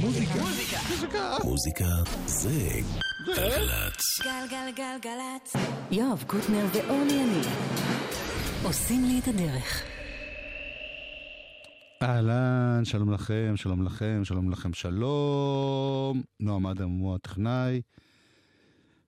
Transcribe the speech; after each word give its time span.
מוזיקה. 0.00 0.34
מוזיקה 1.44 1.88
זה 2.26 2.68
גלגלצ. 3.26 4.20
גלגלגלגלצ. 4.24 5.56
יואב 5.90 6.24
קוטנר 6.26 6.66
ואורלי 6.74 7.12
יניב 7.12 7.46
עושים 8.62 9.04
לי 9.04 9.18
את 9.18 9.28
הדרך. 9.28 9.82
אהלן, 12.02 12.84
שלום 12.84 13.12
לכם, 13.12 13.52
שלום 13.56 13.82
לכם, 13.82 14.20
שלום 14.24 14.50
לכם, 14.50 14.72
שלום. 14.72 16.22
נועם 16.40 16.66
אדם 16.66 16.90
הוא 16.90 17.14
הטכנאי, 17.14 17.82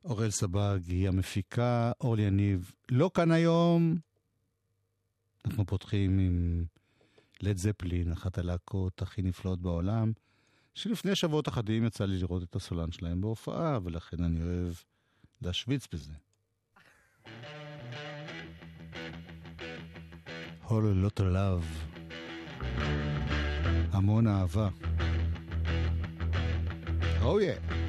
אוראל 0.04 0.30
סבג 0.30 0.78
היא 0.86 1.08
המפיקה, 1.08 1.92
אורלי 2.00 2.22
יניב 2.22 2.72
לא 2.90 3.10
כאן 3.14 3.30
היום. 3.30 3.96
אנחנו 5.46 5.66
פותחים 5.66 6.18
עם 6.18 6.64
לד 7.40 7.56
זפלין, 7.56 8.12
אחת 8.12 8.38
הלהקות 8.38 9.02
הכי 9.02 9.22
נפלאות 9.22 9.60
בעולם, 9.62 10.12
שלפני 10.74 11.14
שבועות 11.14 11.48
אחדים 11.48 11.84
יצא 11.84 12.04
לי 12.04 12.18
לראות 12.18 12.42
את 12.42 12.56
הסולן 12.56 12.92
שלהם 12.92 13.20
בהופעה, 13.20 13.78
ולכן 13.84 14.24
אני 14.24 14.42
אוהב 14.42 14.74
להשוויץ 15.42 15.88
בזה. 15.92 16.12
Whole 20.66 20.94
lot 21.04 21.20
of 21.20 21.26
love. 21.34 21.92
המון 23.92 24.26
אהבה. 24.26 24.68
Oh 27.22 27.38
yeah. 27.38 27.81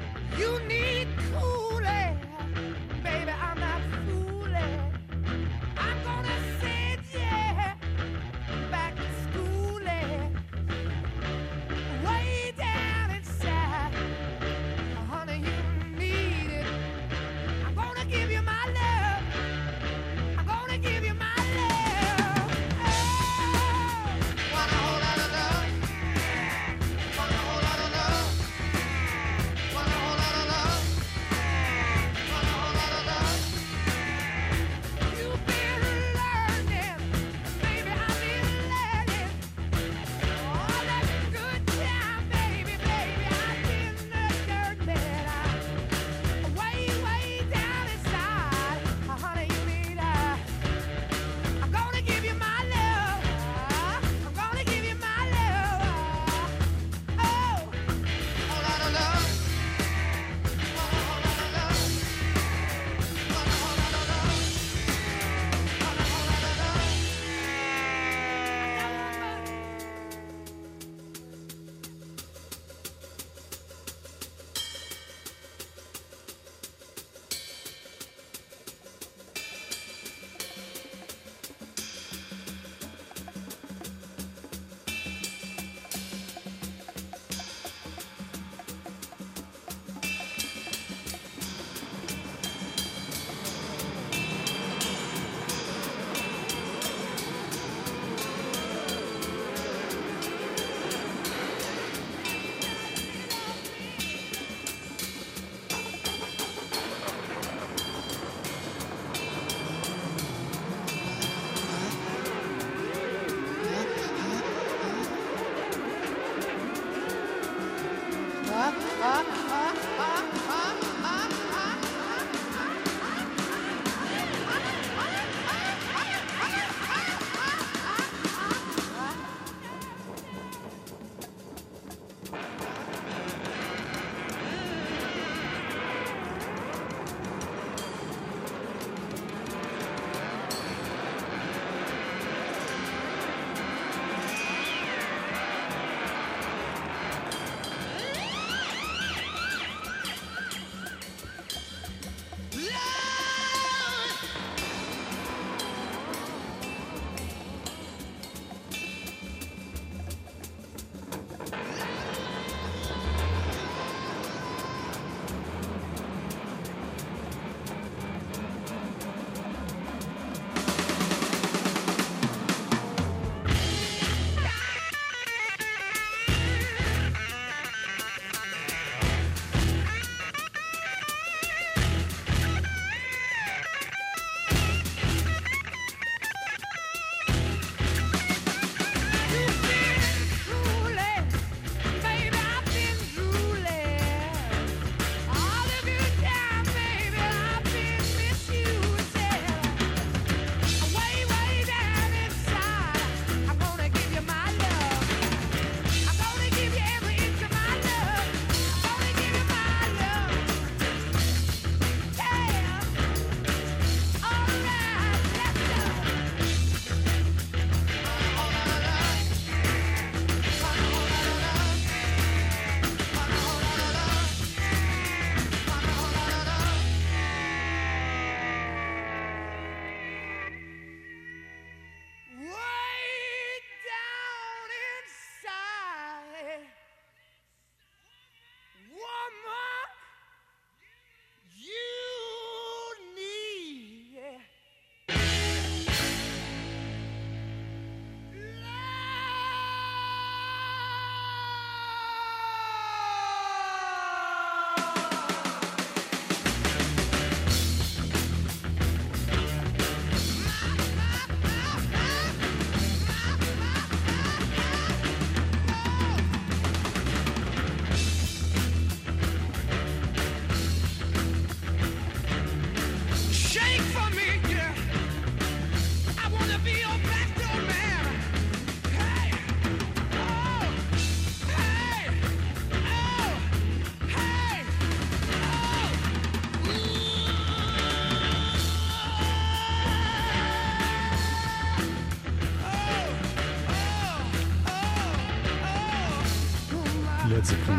לד 297.34 297.44
זפלין. 297.44 297.78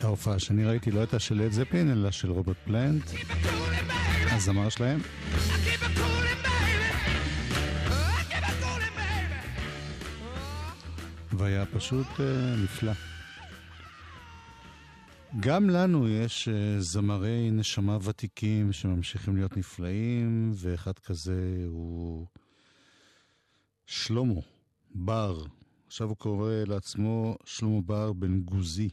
ההופעה 0.00 0.38
שאני 0.38 0.64
ראיתי 0.64 0.90
לא 0.90 1.00
הייתה 1.00 1.18
של 1.18 1.34
לד 1.34 1.52
זפלין, 1.52 1.92
אלא 1.92 2.10
של 2.10 2.30
רוברט 2.30 2.56
פלנט, 2.64 3.02
הזמר 4.30 4.68
שלהם. 4.68 5.00
והיה 11.32 11.66
פשוט 11.66 12.06
uh, 12.06 12.20
נפלא. 12.64 12.92
גם 15.40 15.70
לנו 15.70 16.08
יש 16.08 16.48
uh, 16.48 16.80
זמרי 16.80 17.50
נשמה 17.50 17.98
ותיקים 18.02 18.72
שממשיכים 18.72 19.36
להיות 19.36 19.56
נפלאים, 19.56 20.52
ואחד 20.54 20.98
כזה 20.98 21.64
הוא 21.66 22.26
שלמה 23.86 24.40
בר. 24.94 25.44
עכשיו 25.92 26.08
הוא 26.08 26.16
קורא 26.16 26.52
לעצמו 26.66 27.36
שלמה 27.44 27.80
בר 27.80 28.12
בן 28.12 28.40
גוזי. 28.40 28.88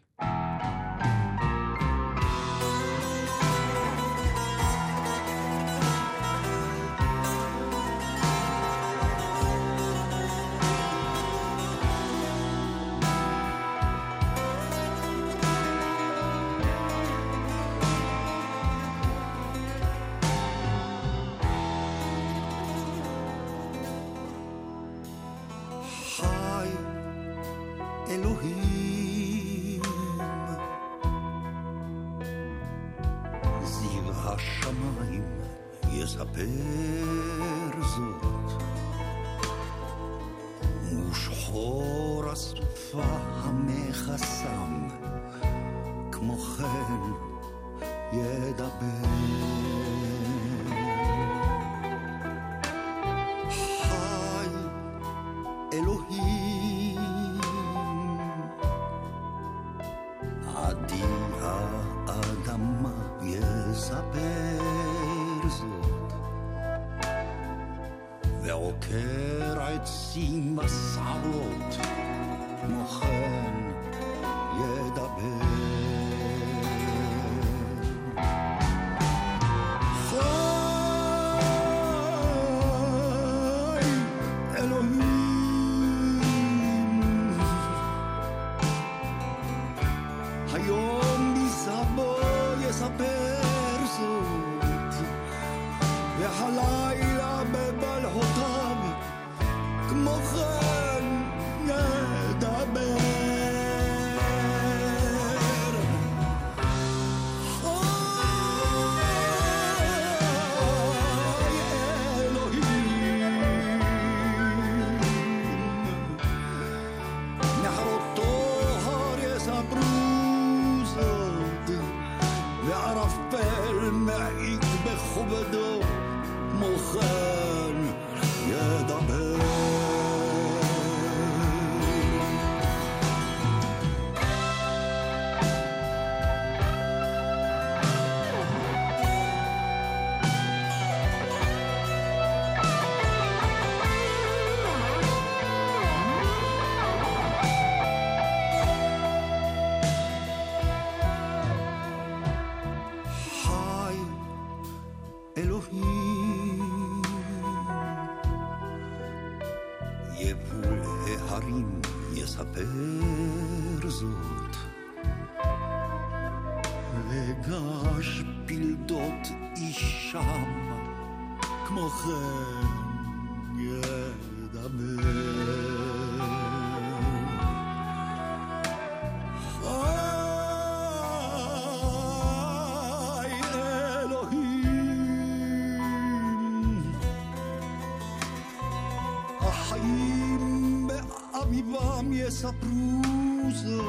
mi 192.01 192.19
è 192.19 192.29
sapruso 192.29 193.83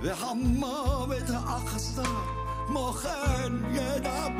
Ve 0.00 0.10
hamma 0.10 1.06
ve 1.06 1.22
ta 1.24 1.38
akhsa 1.56 2.02
mo 2.68 2.92
khan 2.92 3.64
ye 3.74 4.00
da 4.00 4.30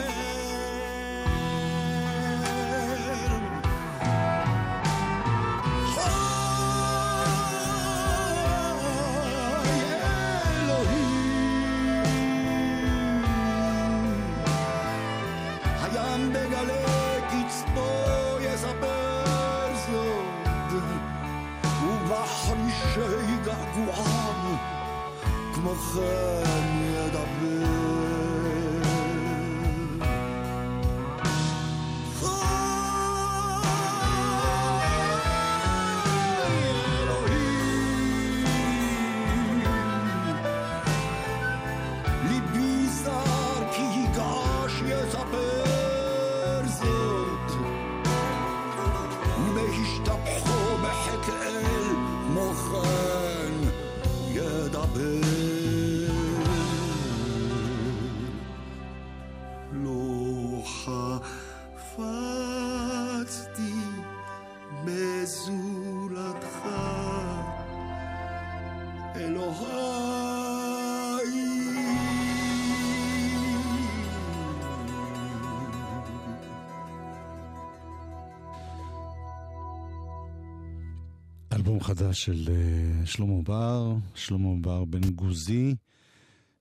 חדש 81.83 82.25
של 82.25 82.45
uh, 82.47 83.07
שלמה 83.07 83.43
בר, 83.43 83.95
שלמה 84.15 84.61
בר 84.61 84.85
בן 84.85 85.11
גוזי, 85.11 85.75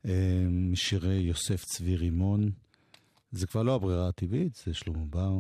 אה, 0.05 0.11
um, 0.11 0.75
שירי 0.75 1.13
יוסף 1.15 1.63
צבי 1.65 1.95
רימון. 1.95 2.51
זה 3.31 3.47
כבר 3.47 3.63
לא 3.63 3.75
הברירה 3.75 4.07
הטבעית, 4.07 4.55
זה 4.55 4.73
שלמה 4.73 5.05
בר, 5.09 5.39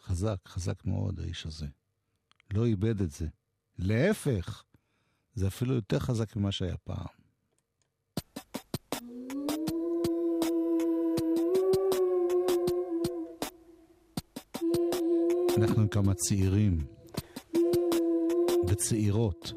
וחזק, 0.00 0.36
חזק 0.46 0.84
מאוד 0.84 1.20
האיש 1.20 1.46
הזה. 1.46 1.66
לא 2.54 2.66
איבד 2.66 3.00
את 3.00 3.10
זה. 3.10 3.26
להפך, 3.78 4.64
זה 5.34 5.46
אפילו 5.46 5.74
יותר 5.74 5.98
חזק 5.98 6.36
ממה 6.36 6.52
שהיה 6.52 6.76
פעם. 6.76 7.06
אנחנו 15.58 15.90
כמה 15.90 16.14
צעירים. 16.14 16.97
וצעירות. 18.68 19.52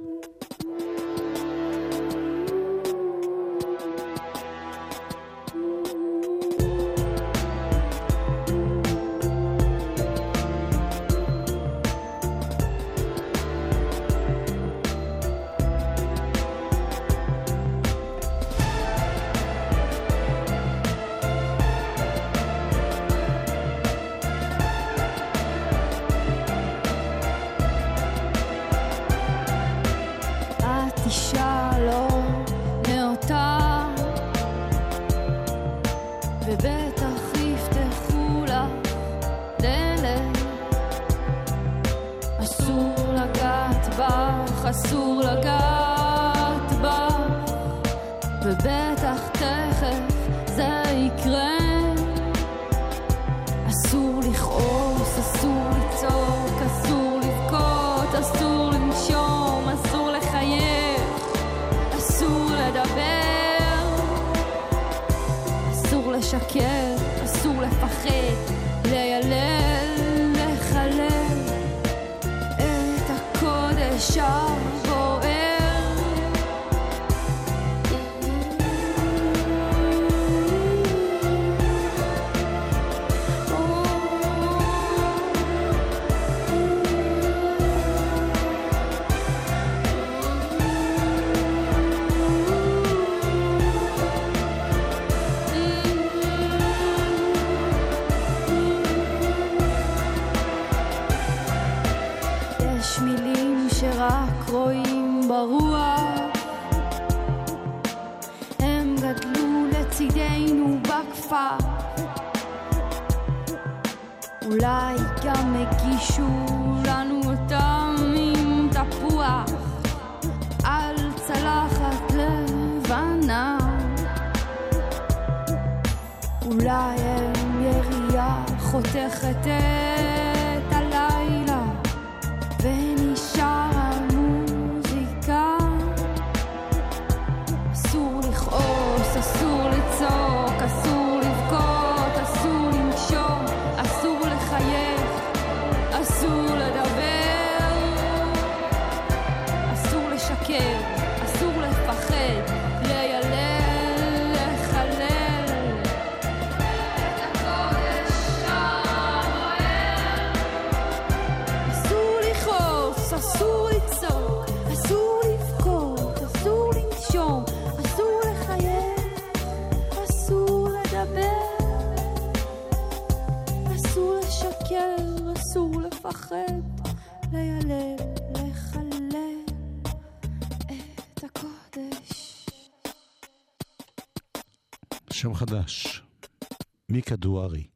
soirée. 187.41 187.71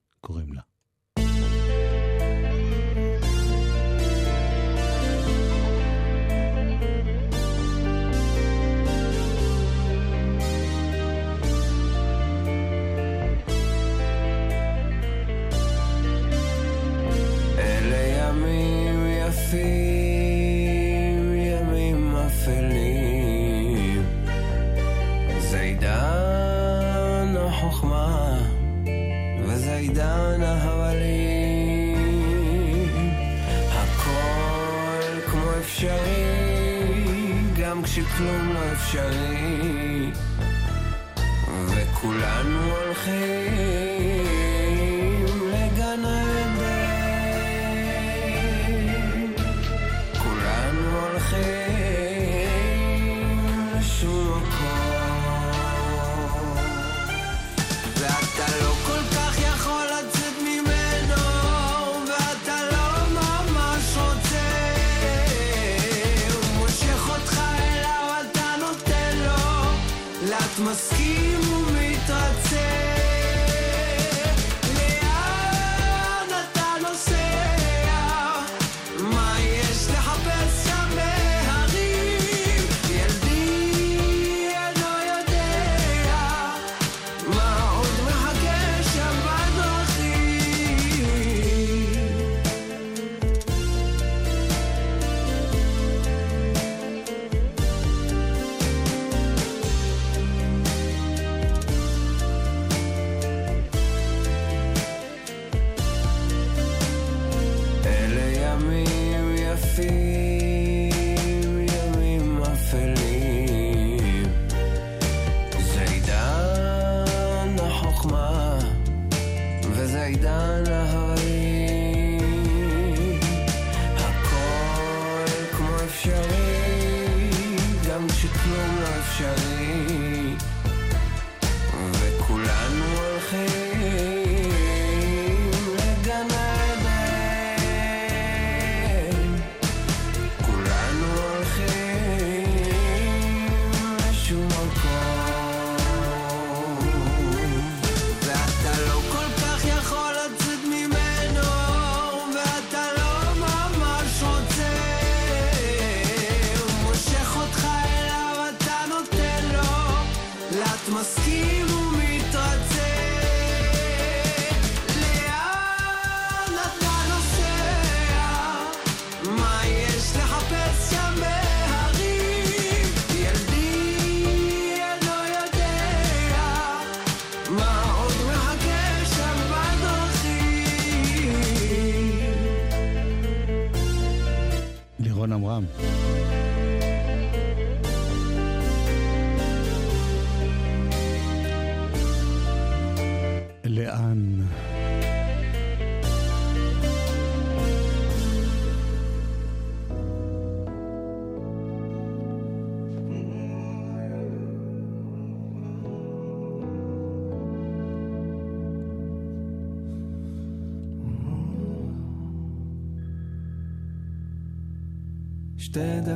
שכלום 37.95 38.53
לא 38.53 38.59
אפשרי. 38.73 40.11
וכולנו 41.67 42.71
הולכים 42.71 43.84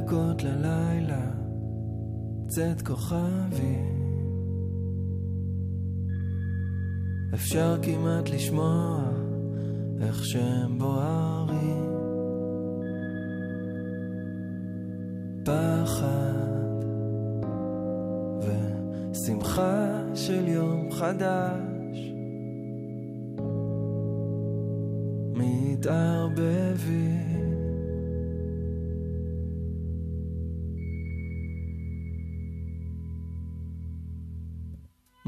דקות 0.09 0.43
ללילה, 0.43 1.31
צאת 2.47 2.81
כוכבי. 2.81 3.77
אפשר 7.33 7.77
כמעט 7.81 8.29
לשמוע 8.29 9.03
איך 10.01 10.25
שהם 10.25 10.79
בוערים. 10.79 11.89
פחד 15.45 16.83
ושמחה 18.41 20.01
של 20.15 20.47
יום 20.47 20.91
חדש. 20.91 21.68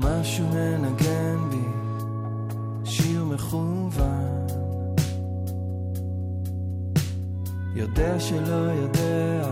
משהו 0.01 0.45
מנגן 0.47 1.49
בי 1.49 1.67
שיר 2.83 3.23
מכוון. 3.23 4.31
יודע 7.75 8.19
שלא 8.19 8.71
יודע, 8.71 9.49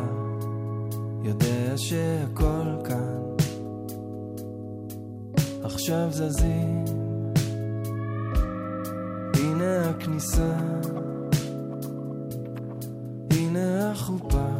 יודע 1.24 1.78
שהכל 1.78 2.76
כאן. 2.86 3.20
עכשיו 5.64 6.08
זזים, 6.12 6.86
הנה 9.34 9.90
הכניסה, 9.90 10.56
הנה 13.32 13.92
החופה. 13.92 14.59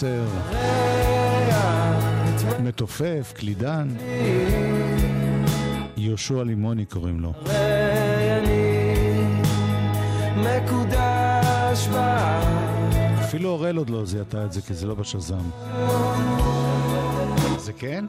10. 0.00 0.24
מתופף, 2.62 3.32
קלידן. 3.36 3.88
יהושע 5.96 6.42
לימוני 6.44 6.84
קוראים 6.84 7.20
לו. 7.20 7.32
אפילו 13.20 13.48
אורל 13.48 13.76
עוד 13.76 13.90
לא 13.90 14.04
זיהתה 14.04 14.44
את 14.44 14.52
זה, 14.52 14.62
כי 14.62 14.74
זה 14.74 14.86
לא 14.86 14.94
בשז"ם. 14.94 15.50
זה 17.58 17.72
כן? 17.72 18.04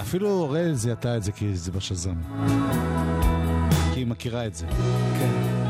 אפילו 0.00 0.28
אורל 0.28 0.72
זיהתה 0.74 1.16
את 1.16 1.22
זה, 1.22 1.32
כי 1.32 1.56
זה 1.56 1.72
בשז"ם. 1.72 2.16
כי 3.94 4.00
היא 4.00 4.06
מכירה 4.06 4.46
את 4.46 4.54
זה. 4.54 4.66
כן. 5.18 5.61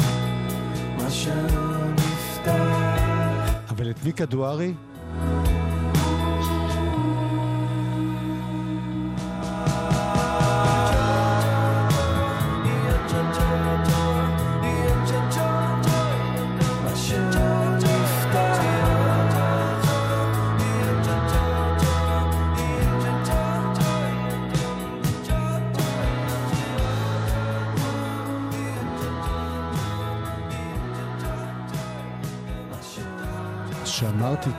משהו 1.12 1.33
נפתח 1.94 3.51
אבל 3.70 3.90
את 3.90 4.05
מיקה 4.05 4.25
דוארי? 4.27 4.72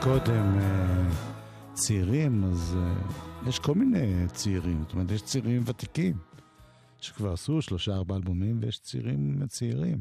קודם, 0.04 0.58
אה, 0.58 1.06
צעירים, 1.72 2.44
אז 2.44 2.76
אה, 2.78 3.48
יש 3.48 3.58
כל 3.58 3.74
מיני 3.74 4.28
צעירים. 4.32 4.82
זאת 4.82 4.92
אומרת, 4.92 5.10
יש 5.10 5.22
צעירים 5.22 5.62
ותיקים, 5.66 6.16
שכבר 7.00 7.32
עשו 7.32 7.62
שלושה 7.62 7.92
ארבעה 7.92 8.18
אלבומים, 8.18 8.58
ויש 8.62 8.78
צעירים 8.78 9.46
צעירים. 9.48 9.98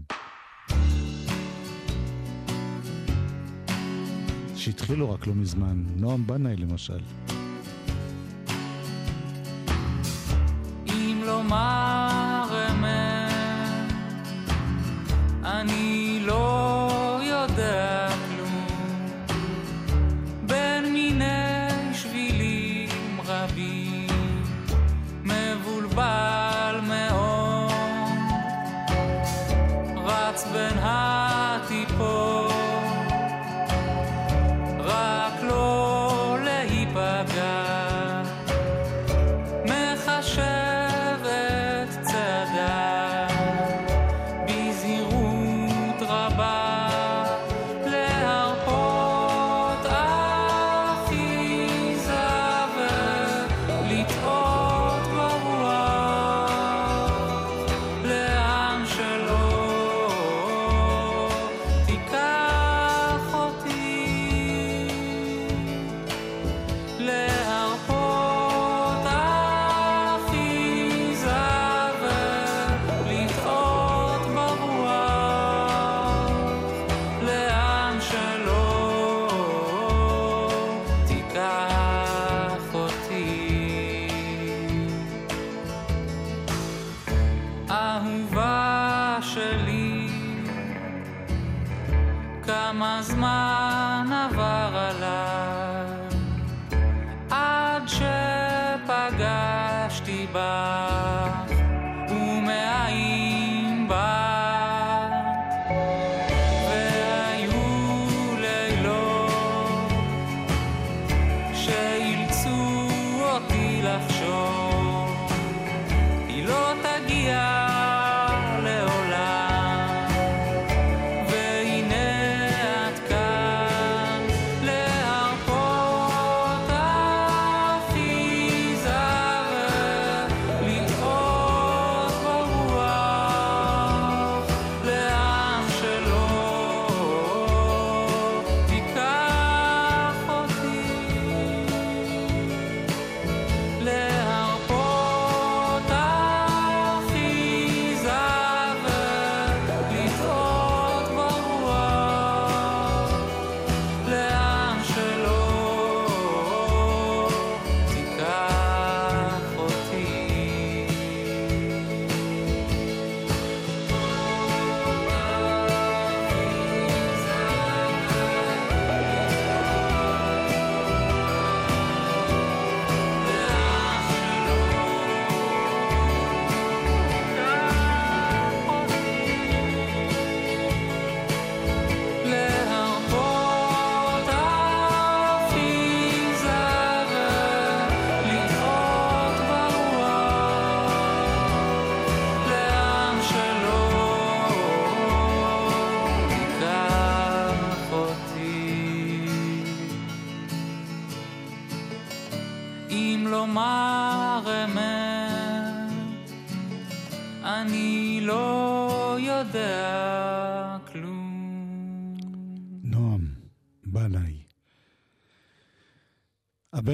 שהתחילו 4.56 5.12
רק 5.12 5.28
לא 5.28 5.36
מזמן, 5.36 5.84
נועם 5.96 6.28
בנאי 6.28 6.56
למשל. 6.56 7.00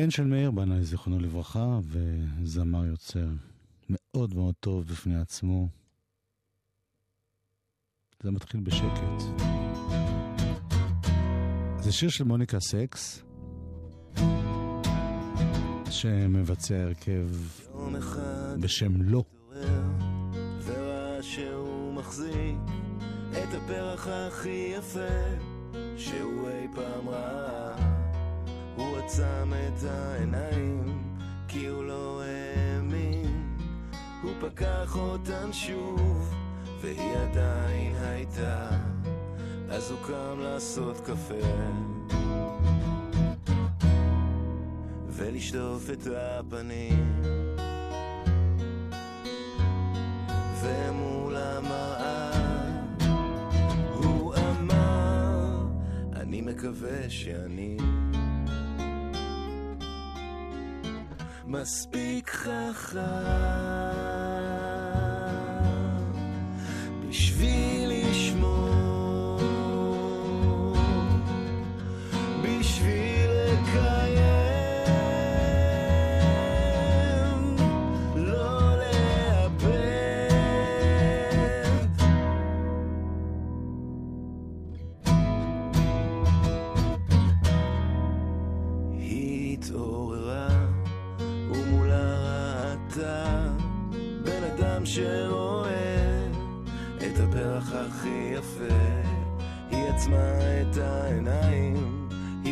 הבן 0.10 0.16
של 0.16 0.24
מאיר 0.24 0.52
בנאי, 0.52 0.84
זיכרונו 0.84 1.20
לברכה, 1.20 1.80
וזמר 1.84 2.86
יוצר 2.86 3.28
מאוד 3.90 4.34
מאוד 4.34 4.56
טוב 4.60 4.88
בפני 4.88 5.22
עצמו. 5.22 5.68
זה 8.24 8.32
מתחיל 8.32 8.62
בשקט. 8.62 9.24
זה 11.80 11.92
שיר 11.92 12.10
של 12.10 12.24
מוניקה 12.24 12.60
סקס, 12.60 13.24
שמבצע 15.90 16.76
הרכב 16.76 17.30
בשם 18.60 19.02
לא. 19.02 19.24
שהוא 21.22 21.94
מחזיק 21.94 22.58
את 23.32 23.54
הפרח 23.54 24.08
הכי 24.08 24.74
יפה 24.78 25.36
שהוא 25.98 26.50
אי 26.50 26.68
פעם 26.76 27.10
ראה 27.10 27.69
הוא 28.80 28.98
עצם 28.98 29.54
את 29.68 29.84
העיניים 29.84 31.04
כי 31.48 31.68
הוא 31.68 31.84
לא 31.84 32.22
האמין. 32.24 33.58
הוא 34.24 34.32
פקח 34.40 34.96
אותן 34.96 35.54
שוב 35.54 36.34
והיא 36.82 37.12
עדיין 37.18 37.96
הייתה. 37.96 38.70
אז 39.70 39.92
הוא 39.92 40.00
קם 40.08 40.40
לעשות 40.40 40.98
קפה. 40.98 41.48
ולשטוף 45.10 45.90
את 45.90 46.08
הפנים. 46.18 47.22
ומול 50.62 51.36
המראה 51.36 52.32
הוא 53.94 54.34
אמר 54.36 55.66
אני 56.16 56.42
מקווה 56.42 57.10
שאני 57.10 57.78
מספיק 61.52 62.30
חכם. 62.30 63.00
בשביל 67.10 67.79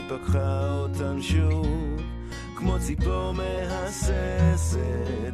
פקחה 0.10 0.70
אותן 0.70 1.22
שוב 1.22 2.02
כמו 2.56 2.80
ציפור 2.80 3.32
מהססת 3.32 4.80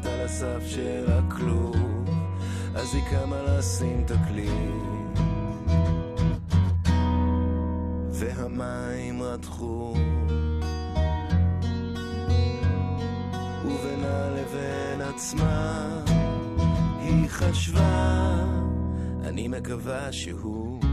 על 0.06 0.22
הסף 0.26 0.64
של 0.68 1.06
הכלוב 1.08 2.10
אז 2.76 2.96
היא 2.96 3.04
קמה 3.12 3.42
לשים 3.42 4.04
תקליט 4.08 5.20
והמים 8.12 9.22
רתחו 9.22 9.94
ובינה 13.66 14.30
לבין 14.30 15.02
עצמה 15.02 15.88
היא 17.00 17.28
חשבה 17.30 18.36
אני 19.24 19.48
מקווה 19.48 20.12
שהוא 20.12 20.93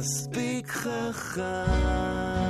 מספיק 0.00 0.68
חכם 0.70 2.49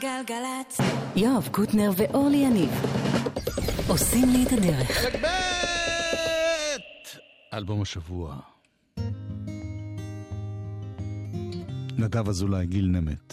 גלגלגלגלצ. 0.00 0.80
יואב 1.16 1.48
קוטנר 1.52 1.90
ואורלי 1.96 2.36
יניב 2.36 2.70
עושים 3.88 4.28
לי 4.28 4.44
את 4.46 4.52
הדרך. 4.52 4.90
חלק 4.90 5.24
ב'! 5.24 5.26
אלבום 7.54 7.82
השבוע. 7.82 8.36
נדב 11.98 12.28
אזולאי, 12.28 12.66
גיל 12.66 12.86
נמט. 12.86 13.25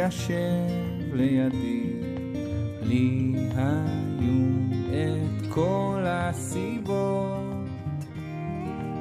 להתיישב 0.00 1.12
לידי. 1.12 1.84
לי 2.82 3.34
היו 3.56 4.46
את 4.88 5.46
כל 5.48 6.04
הסיבות, 6.06 8.04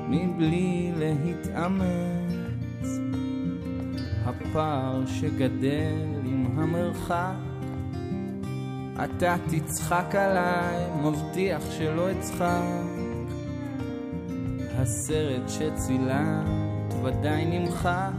מבלי 0.10 0.92
להתאמץ. 0.98 1.90
הפער 4.26 5.06
שגדל 5.06 6.20
עם 6.26 6.60
המרחק 6.60 7.34
אתה 9.04 9.36
תצחק 9.50 10.16
עליי, 10.16 10.86
מבטיח 11.04 11.62
שלא 11.72 12.12
אצחק. 12.12 12.64
הסרט 14.78 15.50
שצילמת 15.50 16.94
ודאי 17.04 17.60
נמחק. 17.60 18.19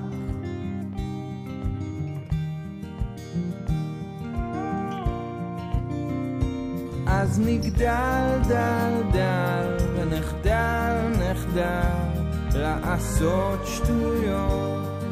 אז 7.30 7.40
נגדל 7.40 8.38
דל 8.48 9.02
דל 9.12 9.76
ונחדל 9.96 10.96
נחדל 11.18 12.20
לעשות 12.54 13.66
שטויות. 13.66 15.04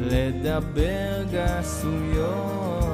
לדבר 0.00 1.24
גסויות. 1.32 2.84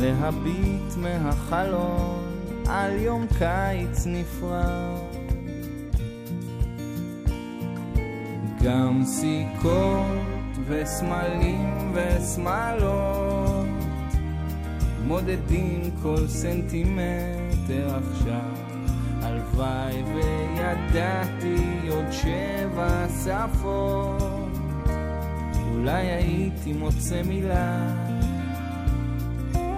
להביט 0.00 0.96
מהחלון 0.96 2.24
על 2.68 2.98
יום 2.98 3.26
קיץ 3.38 4.06
נפרד. 4.06 4.98
גם 8.64 9.02
סיכות 9.04 10.56
וסמלים 10.68 11.92
ושמאלות 11.94 13.25
מודדים 15.06 15.80
כל 16.02 16.28
סנטימטר 16.28 17.96
עכשיו. 17.96 18.50
הלוואי 19.22 20.02
וידעתי 20.02 21.88
עוד 21.90 22.04
שבע 22.10 23.06
שפות. 23.24 24.22
אולי 25.72 26.06
הייתי 26.06 26.72
מוצא 26.72 27.22
מילה. 27.22 27.94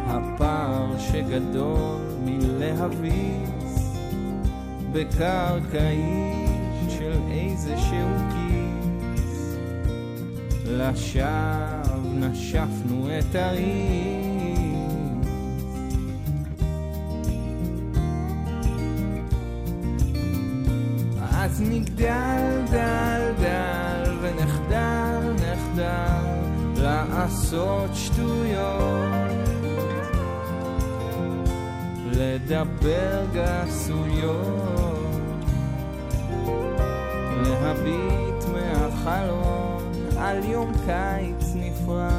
הפער 0.07 0.99
שגדול 0.99 2.01
מלהביס 2.25 3.99
בקרקעית 4.93 6.91
של 6.91 7.13
איזשהו 7.31 8.17
כיס. 8.33 9.57
לשווא 10.67 11.83
נשפנו 12.15 13.09
את 13.19 13.35
הריס 13.35 14.28
נגדל 21.99 22.63
דל 22.71 23.33
דל 23.41 24.17
ונחדל 24.21 25.35
נחדל 25.35 26.83
לעשות 26.83 27.91
שטויות. 27.95 29.09
לדבר 32.07 33.25
גסויות. 33.33 34.99
להביט 37.43 38.45
מהחלון 38.53 39.93
על 40.19 40.45
יום 40.45 40.73
קיץ 40.87 41.55
נפרד 41.55 42.18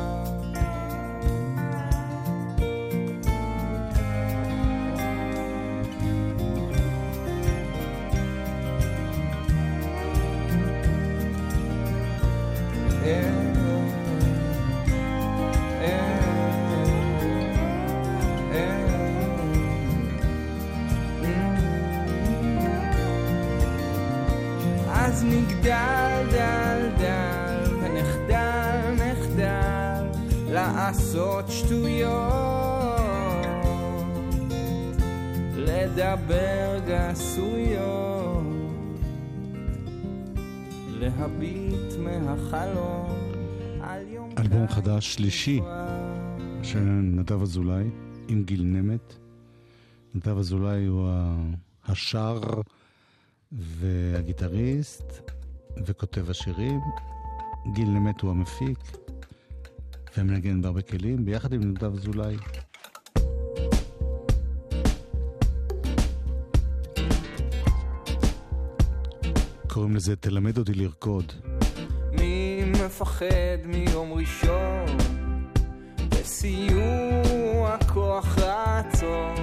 חדש 44.79 45.13
שלישי. 45.13 45.59
של 46.63 46.79
נדב 47.01 47.41
אזולאי 47.41 47.83
עם 48.27 48.43
גיל 48.43 48.63
נמט. 48.63 49.13
נדב 50.15 50.37
אזולאי 50.37 50.85
הוא 50.85 51.07
ה- 51.09 51.45
השר 51.85 52.39
והגיטריסט 53.51 55.31
וכותב 55.85 56.29
השירים. 56.29 56.79
גיל 57.73 57.89
נמט 57.89 58.21
הוא 58.21 58.31
המפיק 58.31 58.79
ומנגן 60.17 60.61
בהרבה 60.61 60.81
כלים 60.81 61.25
ביחד 61.25 61.53
עם 61.53 61.61
נדב 61.61 61.93
אזולאי. 61.93 62.35
קוראים 69.67 69.95
לזה 69.95 70.15
תלמד 70.15 70.57
אותי 70.57 70.73
לרקוד. 70.73 71.33
מפחד 72.85 73.65
מיום 73.65 74.13
ראשון? 74.13 74.85
בסיוע 76.09 77.77
כוח 77.93 78.37
רצון. 78.37 79.35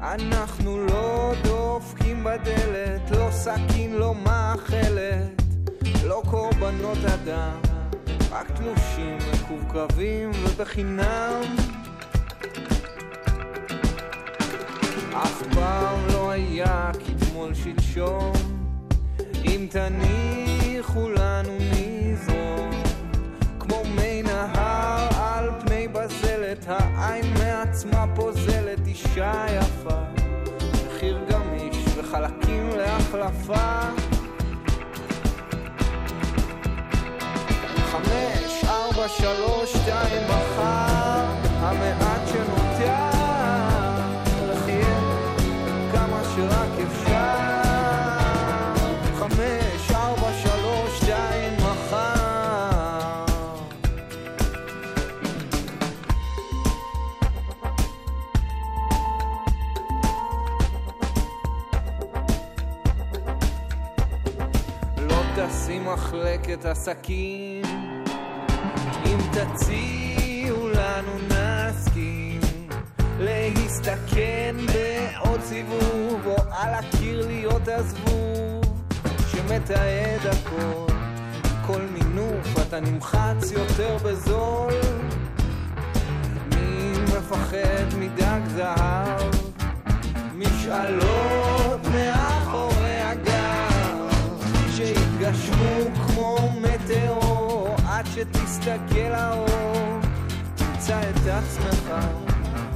אנחנו 0.00 0.86
לא 0.86 1.32
דופקים 1.44 2.24
בדלת, 2.24 3.10
לא 3.10 3.28
סכין, 3.30 3.92
לא 3.92 4.14
מאכלת, 4.14 5.42
לא 6.04 6.22
קורבנות 6.30 6.98
אדם, 7.14 7.60
רק 8.30 8.50
תלושים 8.50 9.18
מקווקווים 9.32 10.30
ובחינם. 10.30 11.42
אף 15.12 15.42
פעם 15.54 15.98
לא 16.12 16.30
היה 16.30 16.90
כתמול 17.06 17.54
שלשום. 17.54 18.32
אם 19.44 19.66
תניחו 19.70 21.10
לנו 21.10 21.52
נזרום 21.58 21.77
בזלת 26.48 26.64
העין 26.68 27.34
מעצמה 27.34 28.04
פוזלת 28.14 28.86
אישה 28.86 29.46
יפה 29.48 30.00
מחיר 30.86 31.18
גמיש 31.30 31.76
וחלקים 31.96 32.70
להחלפה. 32.76 33.80
חמש, 37.90 38.64
ארבע, 38.64 39.08
שלוש, 39.08 39.57
essa 66.78 66.92
aqui. 66.92 67.67
שתסתכל 98.68 99.12
האור 99.14 99.98
תמצא 100.54 101.00
את 101.10 101.16
עצמך 101.26 101.94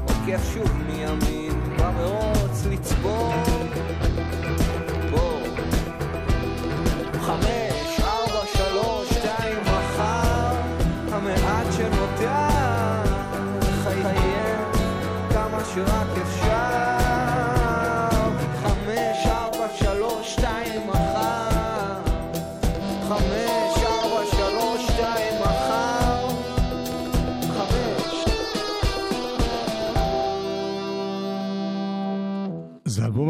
עוקף 0.01 0.53
שוב 0.55 0.73
מימין 0.87 1.61
במרוץ 1.79 2.67
לצבור. 2.71 3.35
בוא. 5.11 5.41
חמש, 7.21 8.01
ארבע, 8.01 8.47
שלוש, 8.57 9.09
שתיים, 9.09 9.59
מחר. 9.61 10.57
המעט 11.13 11.67
שנותר 11.73 13.03
לחייך 13.61 14.79
כמה 15.31 15.65
שרק 15.75 16.12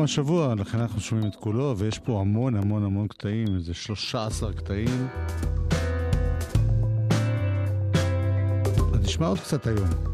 אלבום 0.03 0.11
השבוע, 0.11 0.55
לכן 0.55 0.80
אנחנו 0.80 1.00
שומעים 1.00 1.28
את 1.28 1.36
כולו, 1.36 1.74
ויש 1.78 1.98
פה 1.98 2.20
המון 2.20 2.57
המון 2.57 2.84
המון 2.84 3.09
קטעים, 3.09 3.46
איזה 3.57 3.74
13 3.74 4.53
קטעים. 4.53 5.09
אז 8.94 9.00
נשמע 9.03 9.26
עוד 9.26 9.38
קצת 9.40 9.66
היום. 9.66 10.11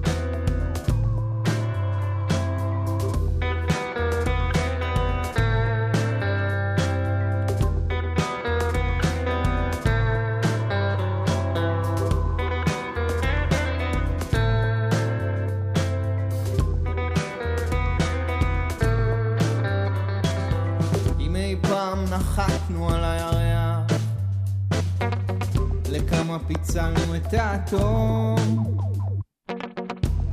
פיצלנו 26.69 27.16
את 27.16 27.35
האטום. 27.35 28.37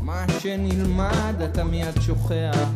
מה 0.02 0.26
שנלמד 0.40 1.42
אתה 1.44 1.64
מיד 1.64 2.02
שוכח, 2.02 2.70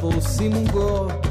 פורסים 0.00 0.52
עוגות 0.52 1.26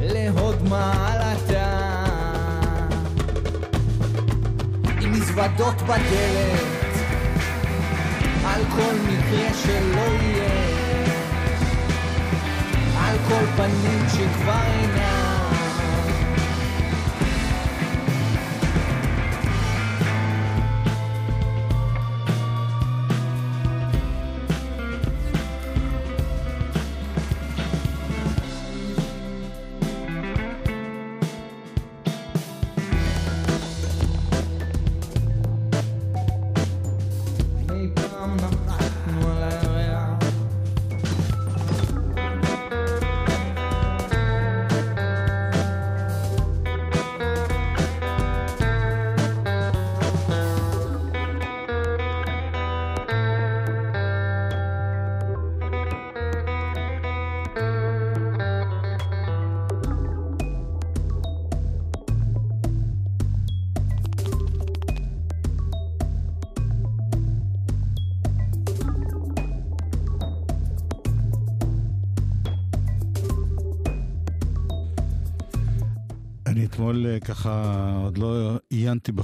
להוד 0.00 0.62
מעלתה. 0.68 2.04
עם 5.00 5.12
מזוודות 5.12 5.82
בדלת 5.82 6.62
על 8.46 8.62
כל 8.76 8.94
מקרה 9.08 9.54
שלא 9.54 10.00
יהיה 10.00 11.04
על 12.98 13.16
כל 13.28 13.46
פנים 13.56 14.08
שכבר 14.08 14.62
אינם 14.66 15.21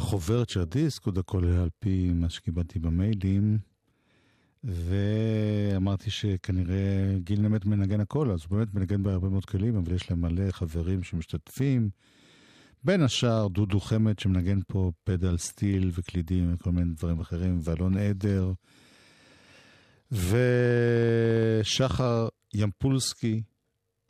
בחוברת 0.08 0.48
של 0.48 0.60
הדיסק, 0.60 1.06
עוד 1.06 1.18
הכל 1.18 1.44
היה 1.44 1.62
על 1.62 1.68
פי 1.78 2.10
מה 2.14 2.30
שקיבלתי 2.30 2.78
במיילים, 2.78 3.58
ואמרתי 4.64 6.10
שכנראה 6.10 7.14
גיל 7.18 7.40
נמת 7.40 7.64
מנגן 7.64 8.00
הכל, 8.00 8.30
אז 8.30 8.40
הוא 8.42 8.56
באמת 8.56 8.74
מנגן 8.74 9.02
בהרבה 9.02 9.28
מאוד 9.28 9.44
כלים, 9.44 9.76
אבל 9.76 9.92
יש 9.94 10.10
להם 10.10 10.20
מלא 10.20 10.50
חברים 10.50 11.02
שמשתתפים. 11.02 11.90
בין 12.84 13.02
השאר 13.02 13.48
דודו 13.48 13.80
חמד 13.80 14.18
שמנגן 14.18 14.60
פה 14.66 14.92
פדל 15.04 15.36
סטיל 15.36 15.90
וקלידים 15.94 16.54
וכל 16.54 16.70
מיני 16.72 16.94
דברים 16.94 17.20
אחרים, 17.20 17.60
ואלון 17.62 17.96
עדר. 17.96 18.52
ושחר 21.62 22.28
ימפולסקי 22.54 23.42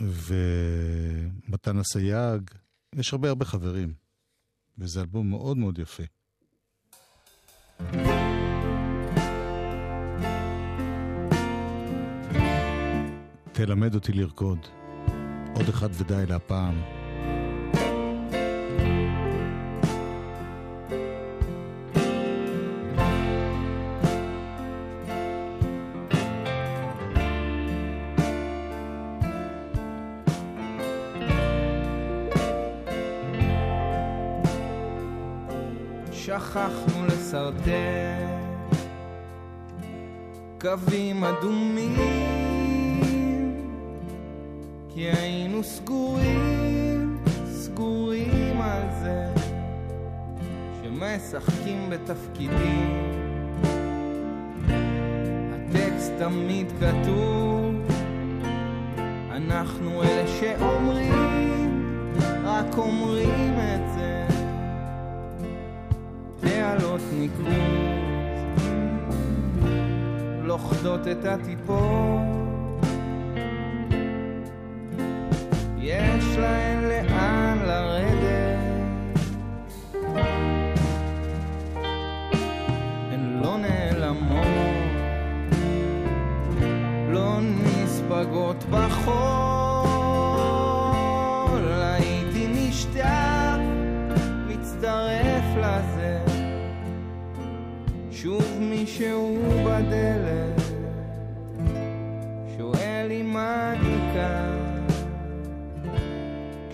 ומתן 0.01 1.78
אסייג, 1.78 2.51
יש 2.94 3.12
הרבה 3.12 3.28
הרבה 3.28 3.44
חברים, 3.44 4.08
וזה 4.79 5.01
אלבום 5.01 5.31
מאוד 5.31 5.57
מאוד 5.57 5.79
יפה. 5.79 6.03
תלמד 13.53 13.95
אותי 13.95 14.12
לרקוד, 14.12 14.59
עוד 15.55 15.68
אחד 15.68 15.89
ודי 15.93 16.24
להפעם. 16.29 16.97
שכחנו 36.59 37.07
לשרטט 37.07 37.69
קווים 40.61 41.25
אדומים 41.25 41.97
כי 44.89 45.01
היינו 45.01 45.65
סגורים, 45.65 47.19
סגורים 47.47 48.61
על 48.61 48.83
זה 49.03 49.31
שמשחקים 50.83 51.91
בתפקידים. 51.91 53.13
הטקסט 55.53 56.13
תמיד 56.19 56.73
כתוב 56.81 57.75
אנחנו 59.31 60.03
אלה 60.03 60.25
שאומרים, 60.41 61.83
רק 62.45 62.79
אומרים 62.79 63.58
ניקוז 67.19 67.47
לוכדות 70.43 71.09
את 71.09 71.25
הטיפות 71.25 72.38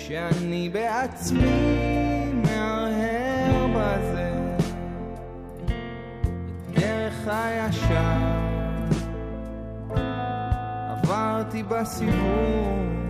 כשאני 0.06 0.68
בעצמי 0.68 2.32
מהרהר 2.34 3.66
בזה. 3.76 4.32
דרך 6.74 7.28
הישר 7.28 8.18
עברתי 10.90 11.62
בסיבוב 11.62 13.03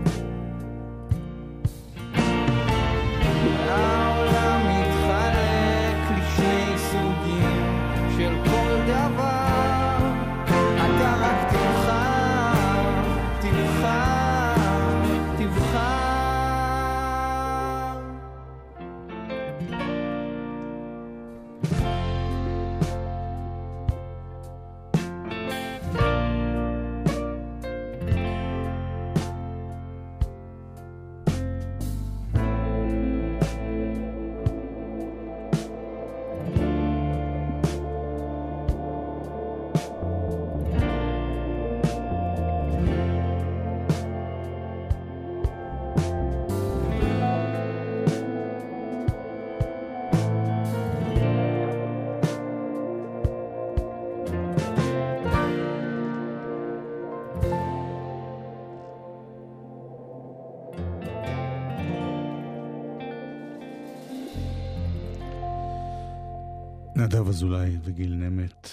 נדב 67.15 67.29
אזולאי 67.29 67.77
וגיל 67.85 68.15
נמט. 68.15 68.69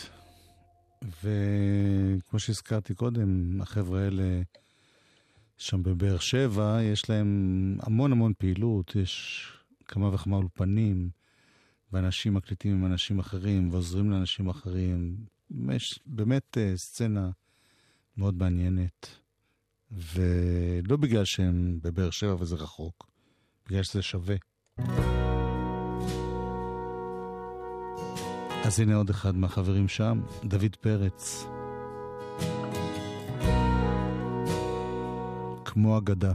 וכמו 1.01 2.39
שהזכרתי 2.39 2.93
קודם, 2.93 3.61
החבר'ה 3.61 4.01
האלה 4.01 4.41
שם 5.57 5.83
בבאר 5.83 6.17
שבע, 6.17 6.79
יש 6.83 7.09
להם 7.09 7.77
המון 7.81 8.11
המון 8.11 8.33
פעילות, 8.37 8.95
יש 8.95 9.45
כמה 9.85 10.13
וכמה 10.13 10.37
אולפנים, 10.37 11.09
ואנשים 11.93 12.33
מקליטים 12.33 12.71
עם 12.71 12.85
אנשים 12.85 13.19
אחרים 13.19 13.69
ועוזרים 13.71 14.11
לאנשים 14.11 14.49
אחרים. 14.49 15.15
יש 15.71 15.99
באמת 16.05 16.57
אה, 16.57 16.73
סצנה 16.75 17.29
מאוד 18.17 18.35
מעניינת, 18.35 19.07
ולא 19.91 20.97
בגלל 20.97 21.25
שהם 21.25 21.79
בבאר 21.83 22.09
שבע 22.09 22.35
וזה 22.39 22.55
רחוק, 22.55 23.09
בגלל 23.65 23.83
שזה 23.83 24.01
שווה. 24.01 24.35
אז 28.65 28.79
הנה 28.79 28.95
עוד 28.95 29.09
אחד 29.09 29.35
מהחברים 29.35 29.87
שם, 29.87 30.21
דוד 30.43 30.75
פרץ. 30.81 31.45
כמו 35.65 35.97
אגדה. 35.97 36.31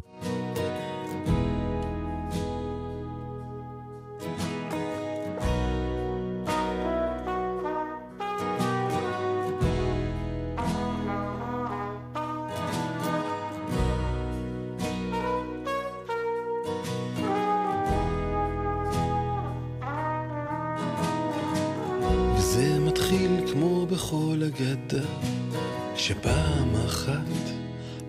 שפעם 26.06 26.76
אחת 26.86 27.50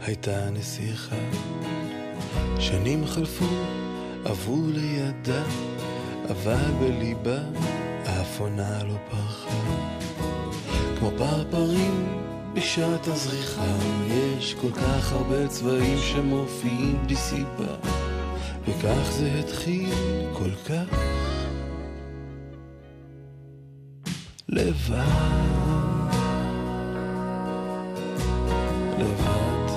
הייתה 0.01 0.49
נסיכה. 0.49 1.15
שנים 2.59 3.05
חלפו, 3.05 3.45
עברו 4.25 4.67
לידה, 4.73 5.43
אבל 6.29 6.71
בליבה 6.79 7.37
אף 8.03 8.39
עונה 8.39 8.83
לא 8.83 8.93
פרחה. 9.09 9.59
כמו 10.99 11.11
פרפרים 11.17 12.23
בשעת 12.53 13.07
הזריחה, 13.07 13.75
יש 14.09 14.53
כל 14.61 14.71
כך 14.71 15.11
הרבה 15.11 15.47
צבעים 15.47 15.97
שמופיעים 15.99 16.97
בלי 17.05 17.15
סיבה, 17.15 17.75
וכך 18.67 19.11
זה 19.11 19.31
התחיל 19.39 19.89
כל 20.33 20.51
כך 20.69 20.99
לבד. 24.49 25.56
לבד. 28.97 29.67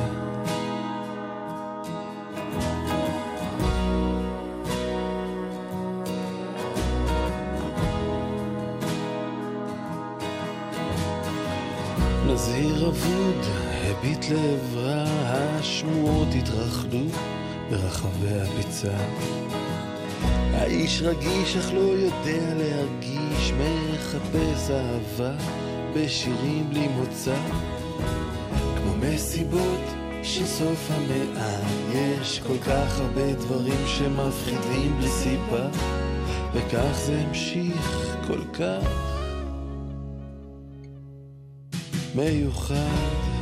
נזיר 12.27 12.89
אבוד 12.89 13.45
הביט 13.85 14.25
לעברה, 14.31 15.05
השמועות 15.59 16.29
התרחלו 16.39 17.01
ברחבי 17.71 18.41
הביצה. 18.41 18.97
האיש 20.55 21.03
רגיש 21.03 21.57
אך 21.57 21.73
לא 21.75 21.81
יודע 21.81 22.55
להרגיש, 22.55 23.53
מחפש 23.53 24.71
אהבה 24.71 25.33
בשירים 25.95 26.71
בלי 26.71 26.89
מוצא. 26.89 27.37
כמו 29.21 29.29
מסיבות 29.29 29.85
של 30.23 30.47
סוף 30.47 30.91
המאה, 30.91 31.61
יש 31.95 32.41
כל 32.47 32.59
כך 32.59 33.01
הרבה 33.01 33.33
דברים 33.33 33.87
שמפחידים 33.87 34.97
בלי 34.99 35.09
סיבה, 35.09 35.69
וכך 36.53 37.01
זה 37.07 37.21
המשיך 37.21 38.17
כל 38.27 38.45
כך 38.53 38.89
מיוחד. 42.15 43.40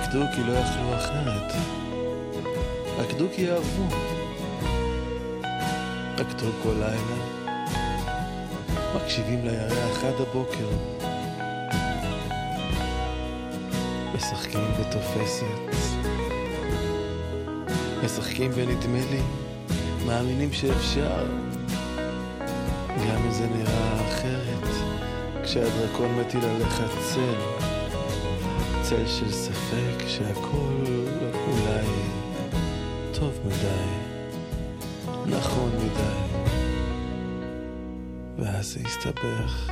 רקדו 0.00 0.20
כי 0.34 0.42
לא 0.42 0.52
יכלו 0.52 0.94
אחרת. 0.96 1.52
רקדו 2.98 3.26
כי 3.36 3.50
אהבו. 3.50 3.86
רקדו 6.18 6.46
כל 6.62 6.72
לילה. 6.72 7.24
מקשיבים 8.96 9.44
לירח 9.44 10.04
עד 10.04 10.14
הבוקר. 10.20 10.68
משחקים 14.14 14.70
בתופסת. 14.80 15.90
משחקים 18.04 18.50
בנדמה 18.50 18.98
לי. 19.10 19.22
מאמינים 20.06 20.52
שאפשר. 20.52 21.26
גם 22.88 23.22
אם 23.26 23.32
זה 23.32 23.46
נראה 23.46 24.08
אחרת. 24.08 24.68
כשהדרקון 25.42 26.20
מטיל 26.20 26.44
עליך 26.44 26.82
צל, 27.00 27.59
צל 28.90 29.06
של 29.06 29.32
ספק 29.32 30.08
שהכל 30.08 30.84
אולי 31.34 31.86
טוב 33.14 33.40
מדי, 33.46 33.90
נכון 35.26 35.72
מדי, 35.76 36.50
ואז 38.38 38.66
זה 38.66 38.80
יסתבך. 38.80 39.70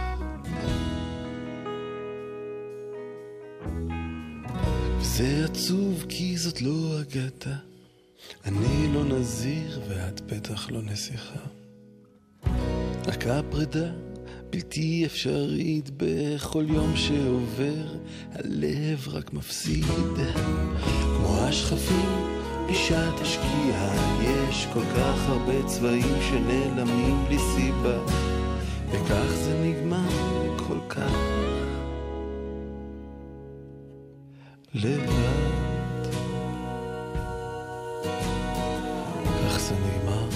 וזה 4.99 5.45
עצוב 5.45 6.05
כי 6.09 6.37
זאת 6.37 6.63
לא 6.63 7.01
אגדה, 7.01 7.57
אני 8.45 8.95
לא 8.95 9.05
נזיר 9.05 9.81
ואת 9.89 10.21
בטח 10.21 10.71
לא 10.71 10.83
נסיכה. 10.83 11.41
רק 13.07 13.27
הפרידה 13.27 13.91
בלתי 14.51 15.07
אפשרית 15.07 15.91
בכל 15.97 16.65
יום 16.69 16.97
שעובר, 16.97 17.87
הלב 18.33 19.09
רק 19.09 19.33
מפסיד. 19.33 19.85
כמו 21.17 21.39
השכפים 21.41 22.39
בשעת 22.71 23.21
השקיעה, 23.21 24.17
יש 24.23 24.67
כל 24.73 24.85
כך 24.97 25.29
הרבה 25.29 25.67
צבעים 25.67 26.17
שנעלמים 26.29 27.25
בלי 27.27 27.39
סיבה, 27.39 27.99
וכך 28.91 29.33
זה 29.35 29.61
נגמר 29.65 30.59
כל 30.69 30.79
כך 30.89 31.13
לבד. 34.75 36.09
כך 39.49 39.59
זה 39.59 39.75
נגמר 39.75 40.29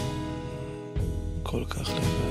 כל 1.42 1.64
כך 1.64 1.90
לבד. 1.90 2.21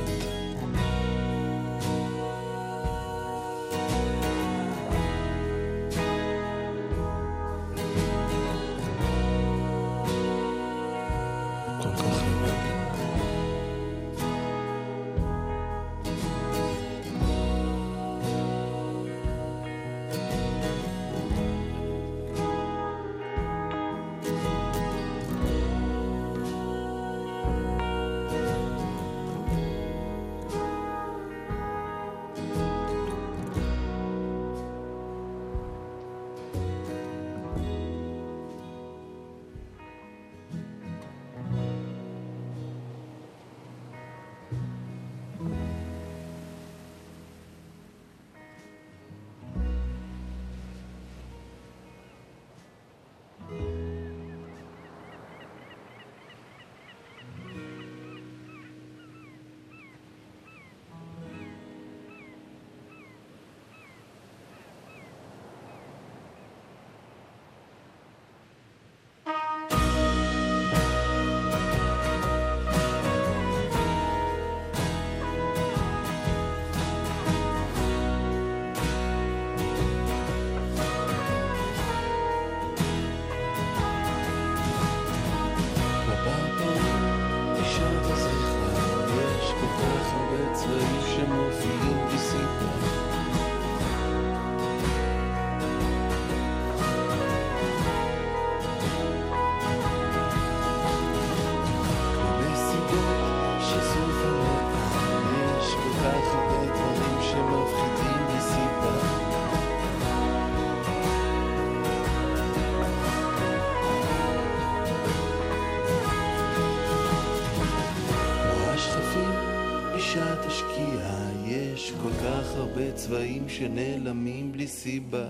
שנעלמים 123.61 124.51
בלי 124.51 124.67
סיבה. 124.67 125.29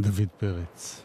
דוד 0.00 0.28
פרץ, 0.38 1.02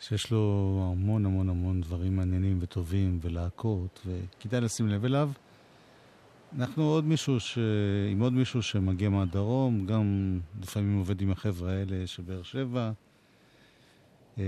שיש 0.00 0.30
לו 0.30 0.78
המון 0.92 1.26
המון 1.26 1.48
המון 1.48 1.80
דברים 1.80 2.16
מעניינים 2.16 2.58
וטובים 2.60 3.18
ולהקות, 3.22 4.06
וכדאי 4.06 4.60
לשים 4.60 4.88
לב 4.88 5.04
אליו. 5.04 5.30
אנחנו 6.58 6.84
עוד 6.84 7.04
מישהו 7.04 7.40
ש... 7.40 7.58
עם 8.10 8.20
עוד 8.20 8.32
מישהו 8.32 8.62
שמגיע 8.62 9.08
מהדרום, 9.08 9.86
גם 9.86 10.38
לפעמים 10.62 10.98
עובד 10.98 11.20
עם 11.20 11.30
החבר'ה 11.30 11.72
האלה 11.72 12.06
של 12.06 12.22
באר 12.22 12.42
שבע. 12.42 12.92
אה, 14.38 14.44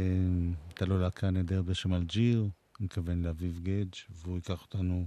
הייתה 0.68 0.84
לו 0.84 0.98
להקה 0.98 1.30
נהדרת 1.30 1.64
בשם 1.64 1.94
אלג'יר, 1.94 2.40
אני 2.40 2.84
מתכוון 2.84 3.22
לאביב 3.22 3.60
גדג', 3.62 3.94
והוא 4.22 4.36
ייקח 4.36 4.62
אותנו 4.62 5.06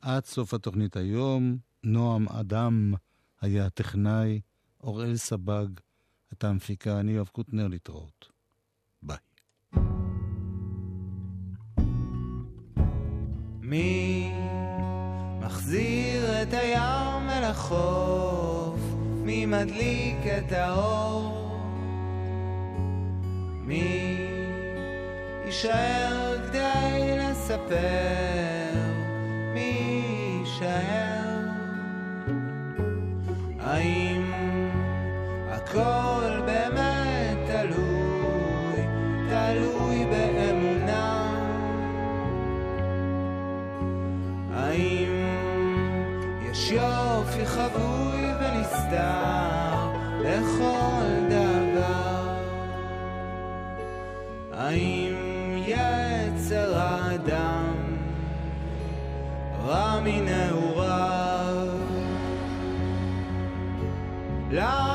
עד 0.00 0.24
סוף 0.24 0.54
התוכנית 0.54 0.96
היום. 0.96 1.58
נועם 1.84 2.28
אדם 2.28 2.94
היה 3.40 3.66
הטכנאי, 3.66 4.40
אוראל 4.82 5.16
סבג 5.16 5.66
הייתה 6.30 6.48
המפיקה, 6.48 7.00
אני 7.00 7.12
יואב 7.12 7.28
קוטנר, 7.28 7.68
להתראות. 7.68 8.32
ביי. 9.02 9.16
מי 13.60 14.30
מחזיר 15.40 16.42
את 16.42 16.52
הים 16.52 17.30
אל 17.30 17.44
החוף, 17.44 18.80
מי 19.24 19.46
מדליק 19.46 20.18
את 20.38 20.52
האור? 20.52 21.58
מי 23.62 24.18
יישאר 25.46 26.48
כדי 26.48 27.18
לספר? 27.18 28.55
ונסתר 48.96 49.86
לכל 50.20 51.28
דבר? 51.28 52.28
האם 54.52 55.14
יצר 55.66 56.78
האדם 56.78 57.74
רע 59.66 60.00
מנעוריו? 60.04 61.68
למה 64.50 64.85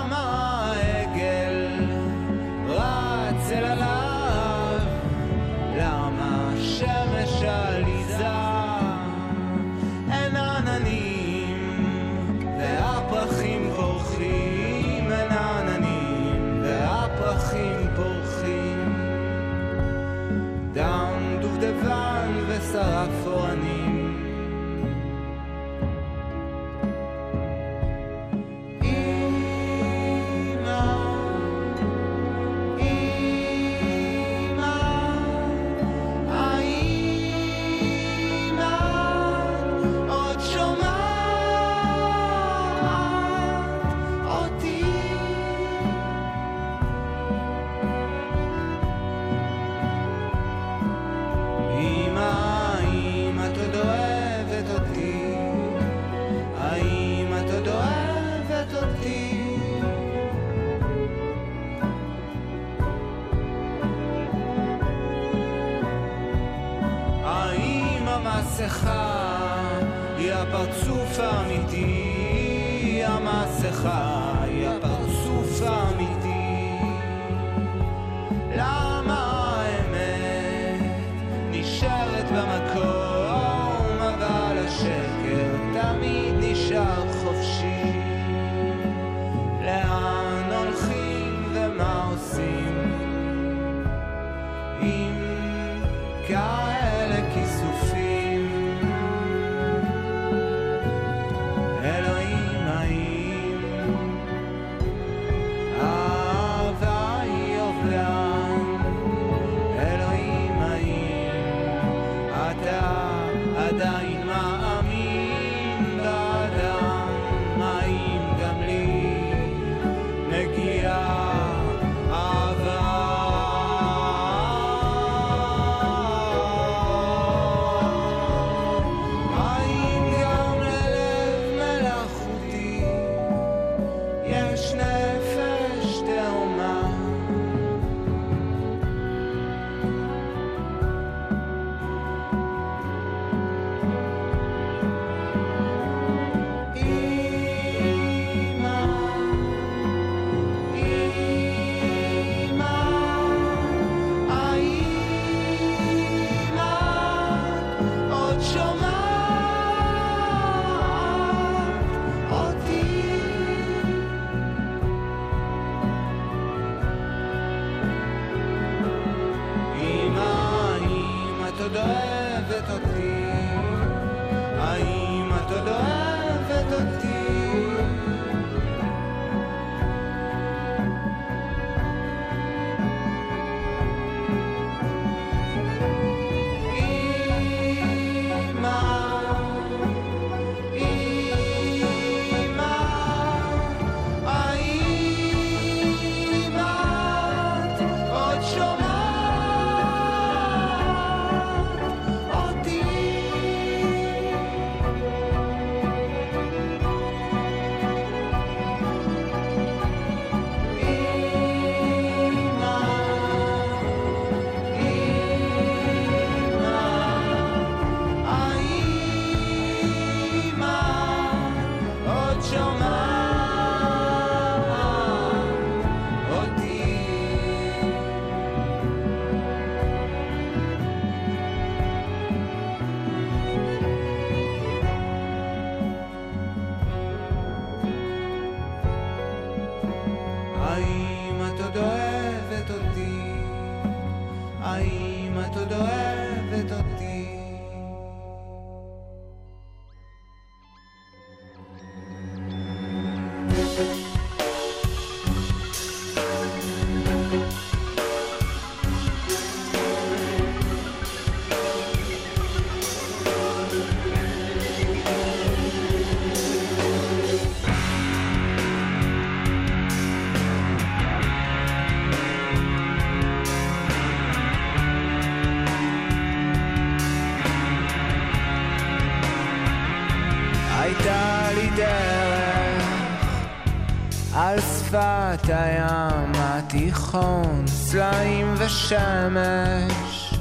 הים 285.52 286.32
התיכון, 286.36 287.64
סלעים 287.68 288.54
ושמש. 288.58 290.34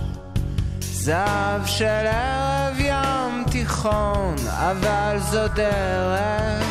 זהב 0.80 1.66
של 1.66 2.06
ערב 2.06 2.80
ים 2.80 3.44
תיכון, 3.50 4.34
אבל 4.48 5.16
זו 5.18 5.48
דרך 5.48 6.64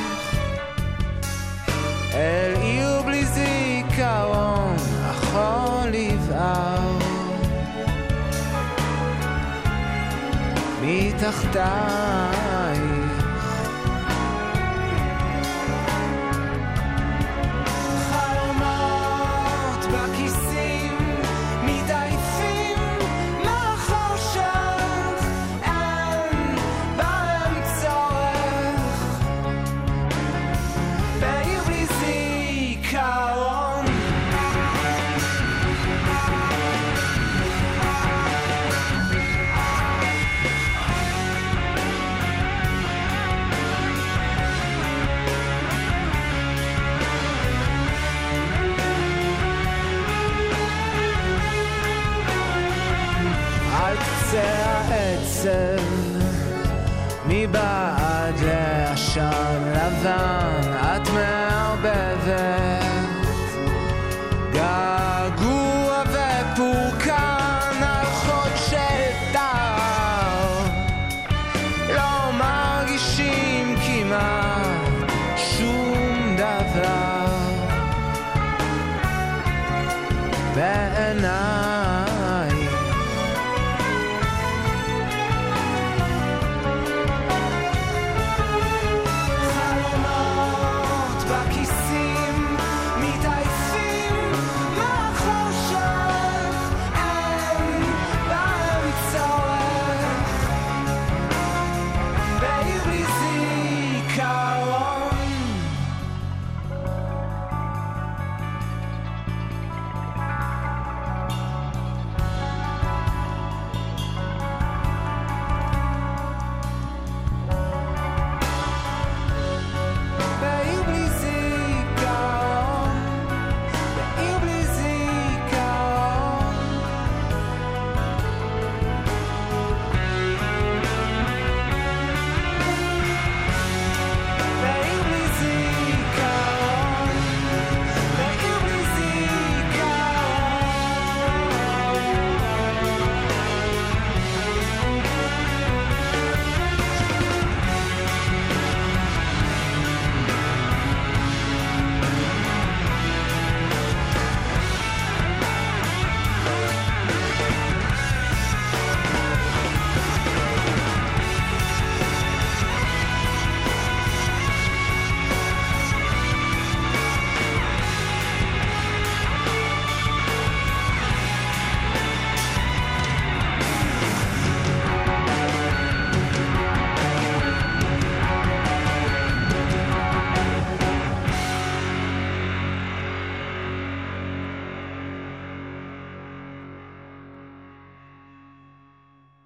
אל 2.14 2.54
עיר 2.62 3.02
בלי 3.06 3.26
זיכרון, 3.26 4.76
החול 5.06 5.94
יבער. 5.94 6.98
מתחתייך 10.82 12.49
דבר 80.60 80.90
בעיניי 80.94 81.79